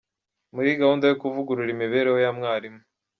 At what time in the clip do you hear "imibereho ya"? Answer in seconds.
1.75-2.31